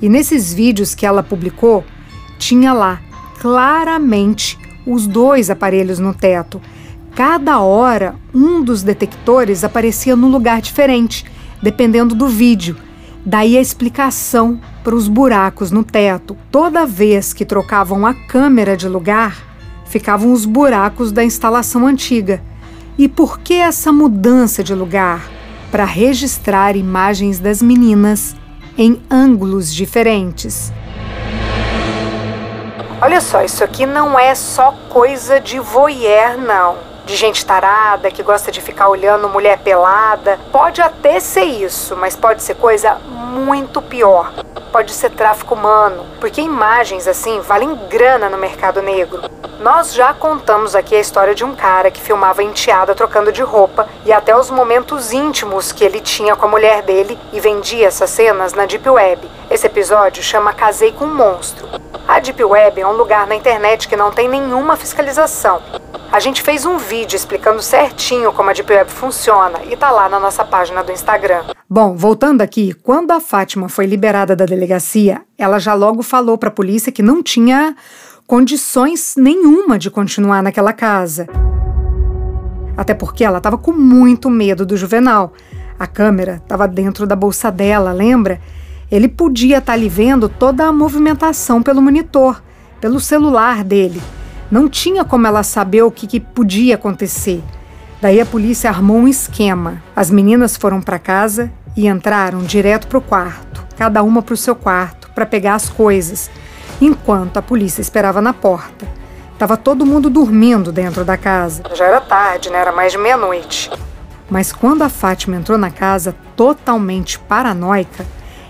E 0.00 0.08
nesses 0.08 0.52
vídeos 0.52 0.94
que 0.94 1.06
ela 1.06 1.22
publicou, 1.22 1.84
tinha 2.38 2.72
lá 2.72 3.00
claramente 3.40 4.58
os 4.86 5.06
dois 5.06 5.50
aparelhos 5.50 5.98
no 5.98 6.14
teto 6.14 6.60
Cada 7.18 7.58
hora, 7.58 8.14
um 8.32 8.62
dos 8.62 8.84
detectores 8.84 9.64
aparecia 9.64 10.14
num 10.14 10.28
lugar 10.30 10.62
diferente, 10.62 11.24
dependendo 11.60 12.14
do 12.14 12.28
vídeo. 12.28 12.76
Daí 13.26 13.58
a 13.58 13.60
explicação 13.60 14.60
para 14.84 14.94
os 14.94 15.08
buracos 15.08 15.72
no 15.72 15.82
teto. 15.82 16.36
Toda 16.48 16.86
vez 16.86 17.32
que 17.32 17.44
trocavam 17.44 18.06
a 18.06 18.14
câmera 18.14 18.76
de 18.76 18.86
lugar, 18.86 19.36
ficavam 19.84 20.32
os 20.32 20.44
buracos 20.44 21.10
da 21.10 21.24
instalação 21.24 21.88
antiga. 21.88 22.40
E 22.96 23.08
por 23.08 23.40
que 23.40 23.54
essa 23.54 23.90
mudança 23.90 24.62
de 24.62 24.72
lugar? 24.72 25.28
Para 25.72 25.84
registrar 25.84 26.76
imagens 26.76 27.40
das 27.40 27.60
meninas 27.60 28.36
em 28.76 29.02
ângulos 29.10 29.74
diferentes. 29.74 30.72
Olha 33.02 33.20
só, 33.20 33.42
isso 33.42 33.64
aqui 33.64 33.86
não 33.86 34.16
é 34.16 34.36
só 34.36 34.70
coisa 34.88 35.40
de 35.40 35.58
voyeur, 35.58 36.38
não 36.38 36.87
de 37.08 37.16
gente 37.16 37.46
tarada 37.46 38.10
que 38.10 38.22
gosta 38.22 38.52
de 38.52 38.60
ficar 38.60 38.90
olhando 38.90 39.30
mulher 39.30 39.58
pelada. 39.60 40.38
Pode 40.52 40.82
até 40.82 41.18
ser 41.18 41.44
isso, 41.44 41.96
mas 41.96 42.14
pode 42.14 42.42
ser 42.42 42.54
coisa 42.56 42.96
muito 42.96 43.80
pior. 43.80 44.30
Pode 44.70 44.92
ser 44.92 45.08
tráfico 45.12 45.54
humano, 45.54 46.04
porque 46.20 46.42
imagens 46.42 47.08
assim 47.08 47.40
valem 47.40 47.74
grana 47.88 48.28
no 48.28 48.36
mercado 48.36 48.82
negro. 48.82 49.22
Nós 49.58 49.94
já 49.94 50.12
contamos 50.12 50.76
aqui 50.76 50.94
a 50.94 51.00
história 51.00 51.34
de 51.34 51.42
um 51.44 51.56
cara 51.56 51.90
que 51.90 51.98
filmava 51.98 52.42
enteada 52.42 52.94
trocando 52.94 53.32
de 53.32 53.40
roupa 53.40 53.88
e 54.04 54.12
até 54.12 54.36
os 54.36 54.50
momentos 54.50 55.10
íntimos 55.10 55.72
que 55.72 55.84
ele 55.84 56.00
tinha 56.00 56.36
com 56.36 56.44
a 56.44 56.50
mulher 56.50 56.82
dele 56.82 57.18
e 57.32 57.40
vendia 57.40 57.86
essas 57.86 58.10
cenas 58.10 58.52
na 58.52 58.66
Deep 58.66 58.86
Web. 58.86 59.26
Esse 59.50 59.66
episódio 59.66 60.22
chama 60.22 60.52
Casei 60.52 60.92
com 60.92 61.06
um 61.06 61.14
Monstro. 61.14 61.66
A 62.06 62.20
Deep 62.20 62.44
Web 62.44 62.82
é 62.82 62.86
um 62.86 62.92
lugar 62.92 63.26
na 63.26 63.34
internet 63.34 63.88
que 63.88 63.96
não 63.96 64.10
tem 64.10 64.28
nenhuma 64.28 64.76
fiscalização. 64.76 65.62
A 66.18 66.20
gente 66.20 66.42
fez 66.42 66.66
um 66.66 66.78
vídeo 66.78 67.14
explicando 67.14 67.62
certinho 67.62 68.32
como 68.32 68.50
a 68.50 68.52
Deep 68.52 68.72
Web 68.72 68.90
funciona 68.90 69.60
e 69.70 69.76
tá 69.76 69.88
lá 69.92 70.08
na 70.08 70.18
nossa 70.18 70.44
página 70.44 70.82
do 70.82 70.90
Instagram. 70.90 71.44
Bom, 71.70 71.94
voltando 71.94 72.40
aqui, 72.40 72.72
quando 72.72 73.12
a 73.12 73.20
Fátima 73.20 73.68
foi 73.68 73.86
liberada 73.86 74.34
da 74.34 74.44
delegacia, 74.44 75.22
ela 75.38 75.60
já 75.60 75.74
logo 75.74 76.02
falou 76.02 76.36
para 76.36 76.48
a 76.48 76.52
polícia 76.52 76.90
que 76.90 77.04
não 77.04 77.22
tinha 77.22 77.76
condições 78.26 79.14
nenhuma 79.16 79.78
de 79.78 79.92
continuar 79.92 80.42
naquela 80.42 80.72
casa. 80.72 81.28
Até 82.76 82.94
porque 82.94 83.22
ela 83.22 83.38
estava 83.38 83.56
com 83.56 83.70
muito 83.70 84.28
medo 84.28 84.66
do 84.66 84.76
Juvenal. 84.76 85.32
A 85.78 85.86
câmera 85.86 86.40
estava 86.42 86.66
dentro 86.66 87.06
da 87.06 87.14
bolsa 87.14 87.48
dela, 87.48 87.92
lembra? 87.92 88.40
Ele 88.90 89.06
podia 89.06 89.58
estar 89.58 89.66
tá 89.66 89.72
ali 89.74 89.88
vendo 89.88 90.28
toda 90.28 90.64
a 90.64 90.72
movimentação 90.72 91.62
pelo 91.62 91.80
monitor, 91.80 92.42
pelo 92.80 92.98
celular 92.98 93.62
dele. 93.62 94.02
Não 94.50 94.68
tinha 94.68 95.04
como 95.04 95.26
ela 95.26 95.42
saber 95.42 95.82
o 95.82 95.90
que, 95.90 96.06
que 96.06 96.20
podia 96.20 96.76
acontecer. 96.76 97.42
Daí 98.00 98.20
a 98.20 98.26
polícia 98.26 98.70
armou 98.70 98.96
um 98.96 99.08
esquema. 99.08 99.82
As 99.94 100.10
meninas 100.10 100.56
foram 100.56 100.80
para 100.80 100.98
casa 100.98 101.50
e 101.76 101.86
entraram 101.86 102.40
direto 102.40 102.86
para 102.86 102.98
o 102.98 103.02
quarto, 103.02 103.66
cada 103.76 104.02
uma 104.02 104.22
para 104.22 104.34
o 104.34 104.36
seu 104.36 104.54
quarto, 104.54 105.10
para 105.14 105.26
pegar 105.26 105.54
as 105.54 105.68
coisas, 105.68 106.30
enquanto 106.80 107.36
a 107.36 107.42
polícia 107.42 107.80
esperava 107.80 108.20
na 108.20 108.32
porta. 108.32 108.88
Tava 109.38 109.56
todo 109.56 109.86
mundo 109.86 110.08
dormindo 110.10 110.72
dentro 110.72 111.04
da 111.04 111.16
casa. 111.16 111.62
Já 111.74 111.84
era 111.84 112.00
tarde, 112.00 112.50
né? 112.50 112.58
Era 112.58 112.72
mais 112.72 112.92
de 112.92 112.98
meia-noite. 112.98 113.70
Mas 114.28 114.52
quando 114.52 114.82
a 114.82 114.88
Fátima 114.88 115.36
entrou 115.36 115.56
na 115.56 115.70
casa, 115.70 116.14
totalmente 116.34 117.18
paranoica, 117.18 118.04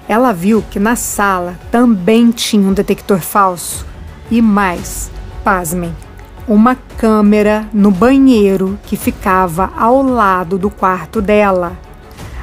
ela 0.08 0.32
viu 0.32 0.64
que 0.70 0.78
na 0.78 0.96
sala 0.96 1.58
também 1.70 2.30
tinha 2.30 2.66
um 2.66 2.72
detector 2.72 3.20
falso. 3.20 3.86
E 4.30 4.40
mais, 4.40 5.10
pasmem, 5.48 5.96
uma 6.46 6.76
câmera 6.98 7.66
no 7.72 7.90
banheiro 7.90 8.78
que 8.84 8.98
ficava 8.98 9.70
ao 9.78 10.02
lado 10.02 10.58
do 10.58 10.68
quarto 10.68 11.22
dela. 11.22 11.72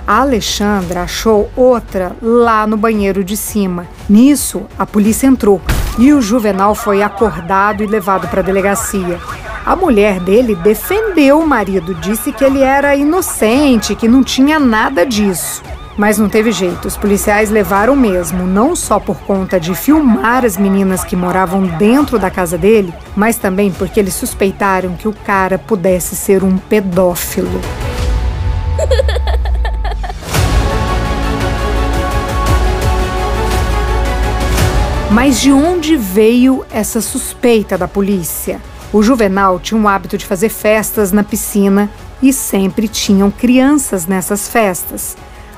A 0.07 0.21
Alexandra 0.21 1.03
achou 1.03 1.51
outra 1.55 2.13
lá 2.19 2.65
no 2.65 2.75
banheiro 2.75 3.23
de 3.23 3.37
cima. 3.37 3.85
Nisso, 4.09 4.63
a 4.75 4.87
polícia 4.87 5.27
entrou 5.27 5.61
e 5.99 6.11
o 6.13 6.19
Juvenal 6.19 6.73
foi 6.73 7.03
acordado 7.03 7.83
e 7.83 7.85
levado 7.85 8.27
para 8.27 8.39
a 8.39 8.43
delegacia. 8.43 9.19
A 9.63 9.75
mulher 9.75 10.19
dele 10.19 10.55
defendeu 10.55 11.37
o 11.37 11.47
marido, 11.47 11.93
disse 11.93 12.31
que 12.31 12.43
ele 12.43 12.63
era 12.63 12.95
inocente, 12.95 13.93
que 13.93 14.07
não 14.07 14.23
tinha 14.23 14.59
nada 14.59 15.05
disso. 15.05 15.61
Mas 15.97 16.17
não 16.17 16.27
teve 16.27 16.51
jeito, 16.51 16.87
os 16.89 16.97
policiais 16.97 17.49
levaram 17.49 17.95
mesmo, 17.95 18.45
não 18.45 18.75
só 18.75 18.99
por 18.99 19.17
conta 19.21 19.57
de 19.57 19.73
filmar 19.73 20.43
as 20.43 20.57
meninas 20.57 21.05
que 21.05 21.15
moravam 21.15 21.65
dentro 21.65 22.19
da 22.19 22.29
casa 22.29 22.57
dele, 22.57 22.93
mas 23.15 23.37
também 23.37 23.71
porque 23.71 23.99
eles 23.99 24.13
suspeitaram 24.13 24.95
que 24.95 25.07
o 25.07 25.13
cara 25.13 25.57
pudesse 25.57 26.15
ser 26.15 26.43
um 26.43 26.57
pedófilo. 26.57 27.61
Mas 35.09 35.39
de 35.39 35.49
onde 35.49 35.95
veio 35.95 36.65
essa 36.69 36.99
suspeita 36.99 37.77
da 37.77 37.87
polícia? 37.87 38.59
O 38.91 39.01
Juvenal 39.01 39.61
tinha 39.61 39.79
um 39.79 39.87
hábito 39.87 40.17
de 40.17 40.25
fazer 40.25 40.49
festas 40.49 41.13
na 41.13 41.23
piscina 41.23 41.89
e 42.21 42.33
sempre 42.33 42.89
tinham 42.89 43.31
crianças 43.31 44.05
nessas 44.07 44.49
festas. 44.49 45.15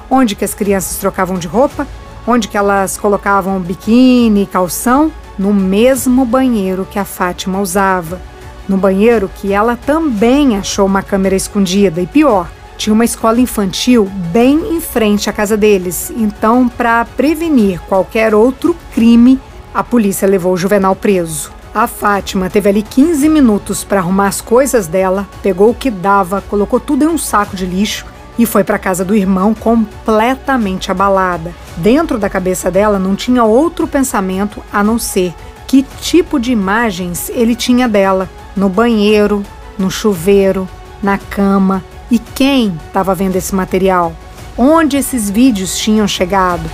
Onde 0.10 0.36
que 0.36 0.46
as 0.46 0.54
crianças 0.54 0.98
trocavam 0.98 1.38
de 1.38 1.48
roupa? 1.48 1.86
Onde 2.26 2.48
que 2.48 2.58
elas 2.58 2.98
colocavam 2.98 3.60
biquíni, 3.60 4.46
calção? 4.46 5.12
No 5.38 5.54
mesmo 5.54 6.26
banheiro 6.26 6.88
que 6.90 6.98
a 6.98 7.06
Fátima 7.06 7.60
usava. 7.60 8.22
No 8.68 8.78
banheiro 8.78 9.30
que 9.36 9.54
ela 9.54 9.76
também 9.76 10.58
achou 10.58 10.86
uma 10.86 11.04
câmera 11.04 11.36
escondida. 11.36 12.02
E 12.02 12.08
pior, 12.08 12.50
tinha 12.78 12.94
uma 12.94 13.06
escola 13.06 13.40
infantil 13.40 14.10
bem 14.32 14.76
em 14.76 14.80
frente 14.80 15.30
à 15.30 15.34
casa 15.34 15.58
deles. 15.58 16.12
Então, 16.16 16.70
para 16.70 17.04
prevenir 17.06 17.82
qualquer 17.82 18.34
outro 18.34 18.76
crime, 18.94 19.40
a 19.74 19.84
polícia 19.84 20.28
levou 20.28 20.54
o 20.54 20.58
juvenal 20.58 20.96
preso. 20.96 21.52
A 21.76 21.86
Fátima 21.86 22.50
teve 22.50 22.70
ali 22.70 22.82
15 22.82 23.30
minutos 23.30 23.84
para 23.84 24.00
arrumar 24.00 24.28
as 24.28 24.42
coisas 24.42 24.88
dela, 24.88 25.28
pegou 25.44 25.70
o 25.70 25.76
que 25.76 25.92
dava, 25.92 26.42
colocou 26.42 26.80
tudo 26.80 27.04
em 27.04 27.08
um 27.08 27.18
saco 27.18 27.56
de 27.56 27.66
lixo 27.66 28.06
e 28.38 28.46
foi 28.46 28.64
para 28.64 28.80
casa 28.80 29.04
do 29.04 29.16
irmão 29.16 29.54
completamente 29.54 30.92
abalada. 30.92 31.54
Dentro 31.78 32.18
da 32.18 32.30
cabeça 32.30 32.70
dela 32.70 33.00
não 33.00 33.16
tinha 33.16 33.44
outro 33.44 33.88
pensamento 33.88 34.64
a 34.72 34.84
não 34.84 35.00
ser 35.00 35.34
que 35.66 35.86
tipo 36.02 36.40
de 36.40 36.52
imagens 36.52 37.30
ele 37.30 37.56
tinha 37.56 37.88
dela 37.88 38.30
no 38.56 38.70
banheiro, 38.70 39.44
no 39.78 39.92
chuveiro, 39.92 40.68
na 41.04 41.18
cama 41.18 41.84
e 42.10 42.18
quem 42.18 42.78
estava 42.88 43.14
vendo 43.14 43.36
esse 43.36 43.54
material. 43.54 44.14
Onde 44.58 44.98
esses 44.98 45.30
vídeos 45.30 45.78
tinham 45.78 46.08
chegado? 46.08 46.68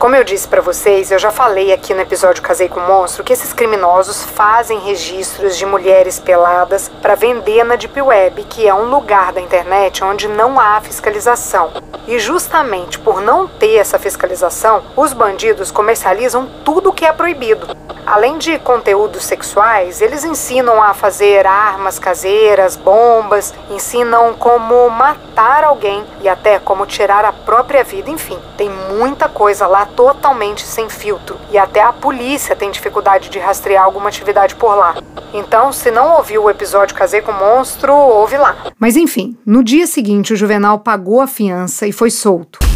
Como 0.00 0.16
eu 0.16 0.24
disse 0.24 0.48
para 0.48 0.62
vocês, 0.62 1.10
eu 1.10 1.18
já 1.18 1.30
falei 1.30 1.74
aqui 1.74 1.92
no 1.92 2.00
episódio 2.00 2.42
Casei 2.42 2.70
com 2.70 2.80
o 2.80 2.86
Monstro 2.88 3.22
que 3.22 3.34
esses 3.34 3.52
criminosos 3.52 4.24
fazem 4.24 4.78
registros 4.78 5.58
de 5.58 5.66
mulheres 5.66 6.18
peladas 6.18 6.90
para 7.02 7.14
vender 7.14 7.62
na 7.64 7.76
Deep 7.76 8.00
Web, 8.00 8.44
que 8.44 8.66
é 8.66 8.72
um 8.72 8.88
lugar 8.88 9.30
da 9.30 9.42
internet 9.42 10.02
onde 10.02 10.26
não 10.26 10.58
há 10.58 10.80
fiscalização. 10.80 11.70
E 12.08 12.18
justamente 12.18 12.98
por 12.98 13.20
não 13.20 13.46
ter 13.46 13.74
essa 13.74 13.98
fiscalização, 13.98 14.82
os 14.96 15.12
bandidos 15.12 15.70
comercializam 15.70 16.48
tudo 16.64 16.94
que 16.94 17.04
é 17.04 17.12
proibido. 17.12 17.66
Além 18.10 18.38
de 18.38 18.58
conteúdos 18.58 19.22
sexuais, 19.22 20.00
eles 20.00 20.24
ensinam 20.24 20.82
a 20.82 20.92
fazer 20.92 21.46
armas 21.46 21.96
caseiras, 21.96 22.74
bombas, 22.74 23.54
ensinam 23.70 24.34
como 24.34 24.90
matar 24.90 25.62
alguém 25.62 26.04
e 26.20 26.28
até 26.28 26.58
como 26.58 26.84
tirar 26.86 27.24
a 27.24 27.32
própria 27.32 27.84
vida. 27.84 28.10
Enfim, 28.10 28.36
tem 28.56 28.68
muita 28.68 29.28
coisa 29.28 29.68
lá 29.68 29.86
totalmente 29.86 30.66
sem 30.66 30.88
filtro 30.88 31.36
e 31.52 31.56
até 31.56 31.80
a 31.80 31.92
polícia 31.92 32.56
tem 32.56 32.72
dificuldade 32.72 33.28
de 33.28 33.38
rastrear 33.38 33.84
alguma 33.84 34.08
atividade 34.08 34.56
por 34.56 34.74
lá. 34.74 34.96
Então, 35.32 35.72
se 35.72 35.92
não 35.92 36.16
ouviu 36.16 36.42
o 36.42 36.50
episódio 36.50 36.96
Casei 36.96 37.22
com 37.22 37.30
o 37.30 37.38
Monstro, 37.38 37.94
ouve 37.94 38.36
lá. 38.36 38.56
Mas 38.76 38.96
enfim, 38.96 39.38
no 39.46 39.62
dia 39.62 39.86
seguinte 39.86 40.32
o 40.32 40.36
Juvenal 40.36 40.80
pagou 40.80 41.20
a 41.20 41.28
fiança 41.28 41.86
e 41.86 41.92
foi 41.92 42.10
solto. 42.10 42.69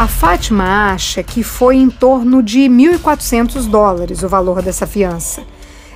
A 0.00 0.08
Fátima 0.08 0.94
acha 0.94 1.22
que 1.22 1.42
foi 1.42 1.76
em 1.76 1.90
torno 1.90 2.42
de 2.42 2.60
1.400 2.60 3.68
dólares 3.68 4.22
o 4.22 4.30
valor 4.30 4.62
dessa 4.62 4.86
fiança. 4.86 5.42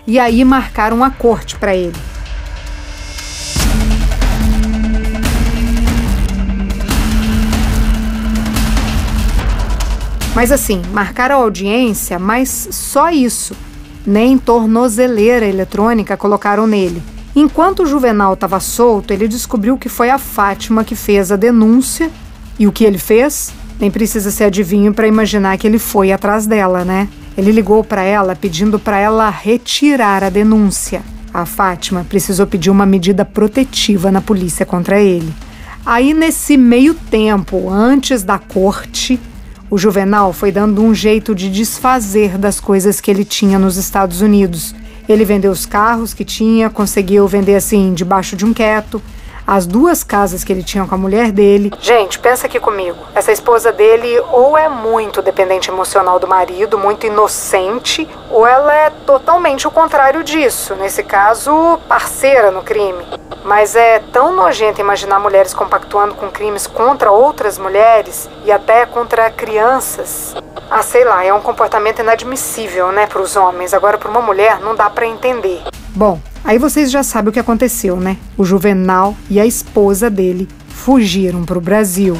E 0.06 0.18
aí 0.18 0.44
marcaram 0.44 1.02
a 1.02 1.10
corte 1.10 1.56
para 1.56 1.74
ele. 1.74 1.96
Mas 10.34 10.52
assim, 10.52 10.82
marcaram 10.92 11.36
a 11.36 11.38
audiência, 11.38 12.18
mas 12.18 12.68
só 12.72 13.08
isso. 13.08 13.56
Nem 14.06 14.36
tornozeleira 14.36 15.46
eletrônica 15.46 16.14
colocaram 16.14 16.66
nele. 16.66 17.02
Enquanto 17.34 17.84
o 17.84 17.86
Juvenal 17.86 18.34
estava 18.34 18.60
solto, 18.60 19.14
ele 19.14 19.26
descobriu 19.26 19.78
que 19.78 19.88
foi 19.88 20.10
a 20.10 20.18
Fátima 20.18 20.84
que 20.84 20.94
fez 20.94 21.32
a 21.32 21.36
denúncia. 21.36 22.10
E 22.58 22.66
o 22.66 22.72
que 22.72 22.84
ele 22.84 22.98
fez? 22.98 23.63
Nem 23.80 23.90
precisa 23.90 24.30
ser 24.30 24.44
adivinho 24.44 24.94
para 24.94 25.06
imaginar 25.06 25.58
que 25.58 25.66
ele 25.66 25.78
foi 25.78 26.12
atrás 26.12 26.46
dela, 26.46 26.84
né? 26.84 27.08
Ele 27.36 27.50
ligou 27.50 27.82
para 27.82 28.02
ela 28.02 28.36
pedindo 28.36 28.78
para 28.78 28.98
ela 28.98 29.28
retirar 29.28 30.22
a 30.22 30.30
denúncia. 30.30 31.02
A 31.32 31.44
Fátima 31.44 32.06
precisou 32.08 32.46
pedir 32.46 32.70
uma 32.70 32.86
medida 32.86 33.24
protetiva 33.24 34.12
na 34.12 34.20
polícia 34.20 34.64
contra 34.64 35.00
ele. 35.00 35.34
Aí, 35.84 36.14
nesse 36.14 36.56
meio 36.56 36.94
tempo, 36.94 37.68
antes 37.68 38.22
da 38.22 38.38
corte, 38.38 39.20
o 39.68 39.76
Juvenal 39.76 40.32
foi 40.32 40.52
dando 40.52 40.82
um 40.82 40.94
jeito 40.94 41.34
de 41.34 41.50
desfazer 41.50 42.38
das 42.38 42.60
coisas 42.60 43.00
que 43.00 43.10
ele 43.10 43.24
tinha 43.24 43.58
nos 43.58 43.76
Estados 43.76 44.20
Unidos. 44.20 44.74
Ele 45.08 45.24
vendeu 45.24 45.50
os 45.50 45.66
carros 45.66 46.14
que 46.14 46.24
tinha, 46.24 46.70
conseguiu 46.70 47.26
vender 47.26 47.56
assim, 47.56 47.92
debaixo 47.92 48.36
de 48.36 48.44
um 48.44 48.54
quieto 48.54 49.02
as 49.46 49.66
duas 49.66 50.02
casas 50.02 50.42
que 50.42 50.52
ele 50.52 50.62
tinha 50.62 50.86
com 50.86 50.94
a 50.94 50.98
mulher 50.98 51.32
dele. 51.32 51.72
Gente, 51.80 52.18
pensa 52.18 52.46
aqui 52.46 52.58
comigo. 52.58 52.98
Essa 53.14 53.32
esposa 53.32 53.72
dele 53.72 54.18
ou 54.32 54.56
é 54.56 54.68
muito 54.68 55.20
dependente 55.22 55.70
emocional 55.70 56.18
do 56.18 56.26
marido, 56.26 56.78
muito 56.78 57.06
inocente, 57.06 58.08
ou 58.30 58.46
ela 58.46 58.74
é 58.74 58.90
totalmente 58.90 59.66
o 59.66 59.70
contrário 59.70 60.24
disso. 60.24 60.74
Nesse 60.74 61.02
caso, 61.02 61.78
parceira 61.88 62.50
no 62.50 62.62
crime. 62.62 63.04
Mas 63.44 63.76
é 63.76 63.98
tão 64.12 64.34
nojento 64.34 64.80
imaginar 64.80 65.18
mulheres 65.20 65.52
compactuando 65.52 66.14
com 66.14 66.30
crimes 66.30 66.66
contra 66.66 67.10
outras 67.10 67.58
mulheres 67.58 68.28
e 68.44 68.50
até 68.50 68.86
contra 68.86 69.30
crianças. 69.30 70.34
Ah, 70.70 70.82
sei 70.82 71.04
lá, 71.04 71.22
é 71.24 71.32
um 71.32 71.40
comportamento 71.40 72.00
inadmissível, 72.00 72.90
né, 72.90 73.06
para 73.06 73.20
os 73.20 73.36
homens. 73.36 73.74
Agora, 73.74 73.98
para 73.98 74.10
uma 74.10 74.22
mulher, 74.22 74.60
não 74.60 74.74
dá 74.74 74.88
para 74.88 75.06
entender. 75.06 75.62
Bom, 75.90 76.18
Aí 76.44 76.58
vocês 76.58 76.90
já 76.90 77.02
sabem 77.02 77.30
o 77.30 77.32
que 77.32 77.40
aconteceu, 77.40 77.96
né? 77.96 78.18
O 78.36 78.44
Juvenal 78.44 79.16
e 79.30 79.40
a 79.40 79.46
esposa 79.46 80.10
dele 80.10 80.46
fugiram 80.68 81.42
para 81.42 81.56
o 81.56 81.60
Brasil. 81.60 82.18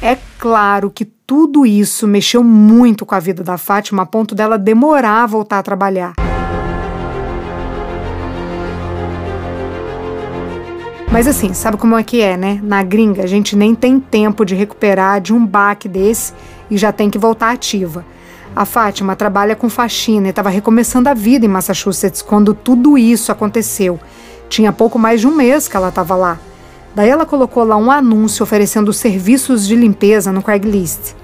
É 0.00 0.16
claro 0.38 0.88
que 0.88 1.04
tudo 1.04 1.66
isso 1.66 2.06
mexeu 2.06 2.44
muito 2.44 3.04
com 3.04 3.16
a 3.16 3.18
vida 3.18 3.42
da 3.42 3.58
Fátima 3.58 4.04
a 4.04 4.06
ponto 4.06 4.36
dela 4.36 4.56
demorar 4.56 5.24
a 5.24 5.26
voltar 5.26 5.58
a 5.58 5.62
trabalhar. 5.64 6.12
Mas 11.10 11.26
assim, 11.26 11.52
sabe 11.54 11.76
como 11.76 11.98
é 11.98 12.04
que 12.04 12.20
é, 12.20 12.36
né? 12.36 12.60
Na 12.62 12.84
gringa, 12.84 13.24
a 13.24 13.26
gente 13.26 13.56
nem 13.56 13.74
tem 13.74 13.98
tempo 13.98 14.44
de 14.44 14.54
recuperar 14.54 15.20
de 15.20 15.34
um 15.34 15.44
baque 15.44 15.88
desse 15.88 16.32
e 16.70 16.78
já 16.78 16.92
tem 16.92 17.10
que 17.10 17.18
voltar 17.18 17.50
ativa. 17.50 18.04
A 18.54 18.64
Fátima 18.64 19.14
trabalha 19.14 19.54
com 19.54 19.68
faxina 19.68 20.26
e 20.26 20.30
estava 20.30 20.48
recomeçando 20.48 21.08
a 21.08 21.14
vida 21.14 21.46
em 21.46 21.48
Massachusetts 21.48 22.22
quando 22.22 22.54
tudo 22.54 22.98
isso 22.98 23.30
aconteceu. 23.30 24.00
Tinha 24.48 24.72
pouco 24.72 24.98
mais 24.98 25.20
de 25.20 25.26
um 25.26 25.34
mês 25.34 25.68
que 25.68 25.76
ela 25.76 25.90
estava 25.90 26.16
lá. 26.16 26.38
Daí 26.94 27.08
ela 27.08 27.26
colocou 27.26 27.62
lá 27.62 27.76
um 27.76 27.90
anúncio 27.90 28.42
oferecendo 28.42 28.92
serviços 28.92 29.66
de 29.66 29.76
limpeza 29.76 30.32
no 30.32 30.42
Craigslist. 30.42 31.14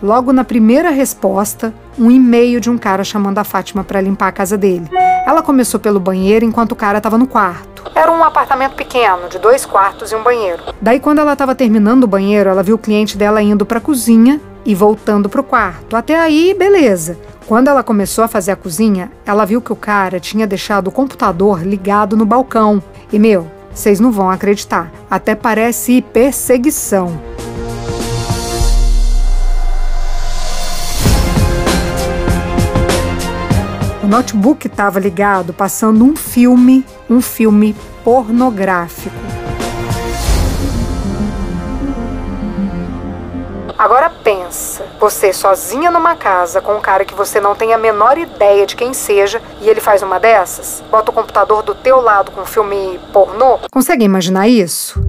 Logo 0.00 0.32
na 0.32 0.44
primeira 0.44 0.90
resposta, 0.90 1.74
um 1.98 2.08
e-mail 2.08 2.60
de 2.60 2.70
um 2.70 2.78
cara 2.78 3.02
chamando 3.02 3.38
a 3.38 3.44
Fátima 3.44 3.82
para 3.82 4.00
limpar 4.00 4.28
a 4.28 4.32
casa 4.32 4.56
dele. 4.56 4.88
Ela 5.26 5.42
começou 5.42 5.80
pelo 5.80 5.98
banheiro 5.98 6.44
enquanto 6.44 6.72
o 6.72 6.76
cara 6.76 6.98
estava 6.98 7.18
no 7.18 7.26
quarto. 7.26 7.90
Era 7.94 8.12
um 8.12 8.22
apartamento 8.22 8.76
pequeno, 8.76 9.28
de 9.28 9.38
dois 9.38 9.66
quartos 9.66 10.12
e 10.12 10.14
um 10.14 10.22
banheiro. 10.22 10.62
Daí, 10.80 11.00
quando 11.00 11.18
ela 11.18 11.32
estava 11.32 11.54
terminando 11.54 12.04
o 12.04 12.06
banheiro, 12.06 12.48
ela 12.48 12.62
viu 12.62 12.76
o 12.76 12.78
cliente 12.78 13.18
dela 13.18 13.42
indo 13.42 13.66
para 13.66 13.78
a 13.78 13.80
cozinha 13.80 14.40
e 14.64 14.74
voltando 14.74 15.28
para 15.28 15.40
o 15.40 15.44
quarto. 15.44 15.96
Até 15.96 16.18
aí, 16.18 16.54
beleza. 16.58 17.18
Quando 17.46 17.68
ela 17.68 17.82
começou 17.82 18.24
a 18.24 18.28
fazer 18.28 18.50
a 18.50 18.56
cozinha, 18.56 19.10
ela 19.24 19.46
viu 19.46 19.60
que 19.62 19.72
o 19.72 19.76
cara 19.76 20.20
tinha 20.20 20.46
deixado 20.46 20.88
o 20.88 20.92
computador 20.92 21.66
ligado 21.66 22.16
no 22.16 22.26
balcão. 22.26 22.82
E 23.10 23.18
meu, 23.18 23.50
vocês 23.72 23.98
não 24.00 24.12
vão 24.12 24.28
acreditar. 24.28 24.92
Até 25.10 25.34
parece 25.34 26.02
perseguição. 26.02 27.18
O 34.02 34.06
notebook 34.06 34.66
estava 34.66 34.98
ligado 34.98 35.52
passando 35.52 36.04
um 36.04 36.16
filme, 36.16 36.84
um 37.08 37.20
filme 37.20 37.76
pornográfico. 38.02 39.14
Agora 43.78 44.10
pensa, 44.10 44.84
você 44.98 45.32
sozinha 45.32 45.88
numa 45.88 46.16
casa 46.16 46.60
com 46.60 46.74
um 46.74 46.80
cara 46.80 47.04
que 47.04 47.14
você 47.14 47.40
não 47.40 47.54
tem 47.54 47.72
a 47.72 47.78
menor 47.78 48.18
ideia 48.18 48.66
de 48.66 48.74
quem 48.74 48.92
seja 48.92 49.40
e 49.60 49.68
ele 49.68 49.80
faz 49.80 50.02
uma 50.02 50.18
dessas? 50.18 50.82
Bota 50.90 51.12
o 51.12 51.14
computador 51.14 51.62
do 51.62 51.76
teu 51.76 52.00
lado 52.00 52.32
com 52.32 52.40
um 52.40 52.44
filme 52.44 52.98
pornô? 53.12 53.60
Consegue 53.70 54.04
imaginar 54.04 54.48
isso? 54.48 55.00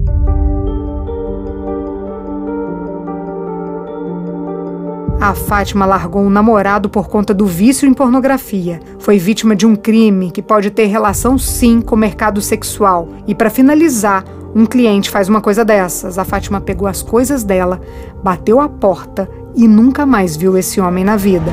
A 5.20 5.34
Fátima 5.34 5.84
largou 5.84 6.22
um 6.22 6.30
namorado 6.30 6.88
por 6.88 7.08
conta 7.08 7.34
do 7.34 7.46
vício 7.46 7.88
em 7.88 7.92
pornografia. 7.92 8.80
Foi 9.00 9.18
vítima 9.18 9.56
de 9.56 9.66
um 9.66 9.74
crime 9.74 10.30
que 10.30 10.40
pode 10.40 10.70
ter 10.70 10.86
relação 10.86 11.36
sim 11.36 11.80
com 11.80 11.96
o 11.96 11.98
mercado 11.98 12.40
sexual. 12.40 13.08
E 13.26 13.34
para 13.34 13.50
finalizar, 13.50 14.24
um 14.54 14.66
cliente 14.66 15.10
faz 15.10 15.28
uma 15.28 15.40
coisa 15.40 15.64
dessas. 15.64 16.18
A 16.18 16.24
Fátima 16.24 16.60
pegou 16.60 16.88
as 16.88 17.02
coisas 17.02 17.44
dela, 17.44 17.80
bateu 18.22 18.60
a 18.60 18.68
porta 18.68 19.28
e 19.54 19.68
nunca 19.68 20.04
mais 20.04 20.36
viu 20.36 20.56
esse 20.56 20.80
homem 20.80 21.04
na 21.04 21.16
vida. 21.16 21.52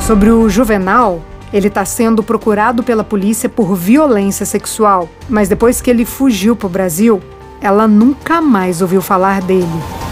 Sobre 0.00 0.30
o 0.30 0.50
Juvenal, 0.50 1.22
ele 1.50 1.68
está 1.68 1.82
sendo 1.86 2.22
procurado 2.22 2.82
pela 2.82 3.02
polícia 3.02 3.48
por 3.48 3.74
violência 3.74 4.44
sexual, 4.44 5.08
mas 5.30 5.48
depois 5.48 5.80
que 5.80 5.88
ele 5.88 6.04
fugiu 6.04 6.54
para 6.54 6.66
o 6.66 6.70
Brasil, 6.70 7.22
ela 7.58 7.88
nunca 7.88 8.42
mais 8.42 8.82
ouviu 8.82 9.00
falar 9.00 9.40
dele. 9.40 10.03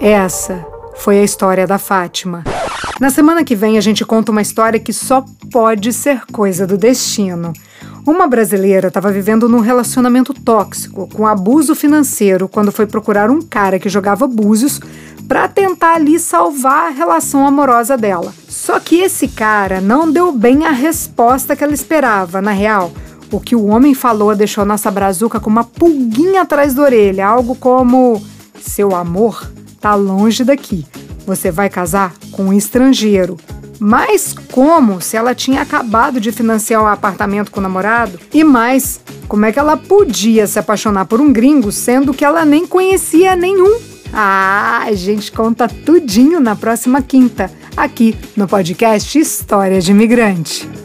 Essa 0.00 0.64
foi 0.96 1.18
a 1.18 1.24
história 1.24 1.66
da 1.66 1.78
Fátima. 1.78 2.44
Na 3.00 3.10
semana 3.10 3.44
que 3.44 3.56
vem 3.56 3.78
a 3.78 3.80
gente 3.80 4.04
conta 4.04 4.30
uma 4.30 4.42
história 4.42 4.78
que 4.78 4.92
só 4.92 5.24
pode 5.50 5.92
ser 5.92 6.24
coisa 6.32 6.66
do 6.66 6.76
destino. 6.76 7.52
Uma 8.06 8.26
brasileira 8.26 8.88
estava 8.88 9.10
vivendo 9.10 9.48
num 9.48 9.60
relacionamento 9.60 10.32
tóxico, 10.32 11.08
com 11.12 11.26
abuso 11.26 11.74
financeiro, 11.74 12.48
quando 12.48 12.70
foi 12.70 12.86
procurar 12.86 13.30
um 13.30 13.42
cara 13.42 13.78
que 13.78 13.88
jogava 13.88 14.26
búzios 14.26 14.80
para 15.26 15.48
tentar 15.48 15.94
ali 15.94 16.18
salvar 16.18 16.86
a 16.86 16.94
relação 16.94 17.46
amorosa 17.46 17.96
dela. 17.96 18.32
Só 18.48 18.78
que 18.78 19.00
esse 19.00 19.28
cara 19.28 19.80
não 19.80 20.10
deu 20.10 20.30
bem 20.30 20.66
a 20.66 20.70
resposta 20.70 21.56
que 21.56 21.64
ela 21.64 21.74
esperava, 21.74 22.40
na 22.40 22.52
real. 22.52 22.92
O 23.32 23.40
que 23.40 23.56
o 23.56 23.66
homem 23.66 23.92
falou 23.92 24.36
deixou 24.36 24.64
nossa 24.64 24.90
brazuca 24.90 25.40
com 25.40 25.50
uma 25.50 25.64
pulguinha 25.64 26.42
atrás 26.42 26.74
da 26.74 26.82
orelha, 26.82 27.26
algo 27.26 27.56
como: 27.56 28.22
Seu 28.60 28.94
amor 28.94 29.50
tá 29.80 29.94
longe 29.94 30.44
daqui. 30.44 30.84
Você 31.26 31.50
vai 31.50 31.68
casar 31.68 32.14
com 32.30 32.44
um 32.44 32.52
estrangeiro. 32.52 33.36
Mas 33.78 34.34
como 34.52 35.00
se 35.00 35.16
ela 35.16 35.34
tinha 35.34 35.60
acabado 35.60 36.20
de 36.20 36.32
financiar 36.32 36.82
o 36.82 36.86
apartamento 36.86 37.50
com 37.50 37.60
o 37.60 37.62
namorado? 37.62 38.18
E 38.32 38.42
mais, 38.42 39.00
como 39.28 39.44
é 39.44 39.52
que 39.52 39.58
ela 39.58 39.76
podia 39.76 40.46
se 40.46 40.58
apaixonar 40.58 41.04
por 41.06 41.20
um 41.20 41.32
gringo 41.32 41.70
sendo 41.70 42.14
que 42.14 42.24
ela 42.24 42.44
nem 42.44 42.66
conhecia 42.66 43.36
nenhum? 43.36 43.78
Ah, 44.12 44.84
a 44.84 44.92
gente 44.94 45.30
conta 45.30 45.68
tudinho 45.68 46.40
na 46.40 46.56
próxima 46.56 47.02
quinta, 47.02 47.50
aqui 47.76 48.16
no 48.36 48.48
podcast 48.48 49.18
História 49.18 49.80
de 49.80 49.90
Imigrante. 49.90 50.75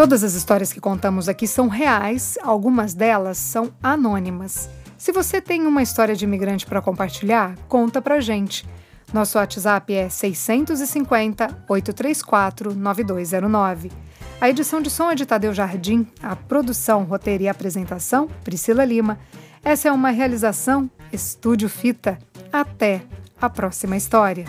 Todas 0.00 0.24
as 0.24 0.32
histórias 0.32 0.72
que 0.72 0.80
contamos 0.80 1.28
aqui 1.28 1.46
são 1.46 1.68
reais, 1.68 2.38
algumas 2.42 2.94
delas 2.94 3.36
são 3.36 3.70
anônimas. 3.82 4.66
Se 4.96 5.12
você 5.12 5.42
tem 5.42 5.66
uma 5.66 5.82
história 5.82 6.16
de 6.16 6.24
imigrante 6.24 6.64
para 6.64 6.80
compartilhar, 6.80 7.54
conta 7.68 8.00
pra 8.00 8.18
gente. 8.18 8.66
Nosso 9.12 9.36
WhatsApp 9.36 9.92
é 9.92 10.08
650 10.08 11.66
834 11.68 12.74
9209. 12.74 13.92
A 14.40 14.48
edição 14.48 14.80
de 14.80 14.88
som 14.88 15.10
é 15.10 15.14
de 15.14 15.26
Tadeu 15.26 15.52
Jardim, 15.52 16.06
a 16.22 16.34
produção, 16.34 17.04
roteiro 17.04 17.42
e 17.42 17.48
apresentação, 17.48 18.26
Priscila 18.42 18.86
Lima. 18.86 19.18
Essa 19.62 19.88
é 19.88 19.92
uma 19.92 20.08
realização 20.08 20.90
Estúdio 21.12 21.68
Fita. 21.68 22.18
Até 22.50 23.02
a 23.38 23.50
próxima 23.50 23.98
história. 23.98 24.46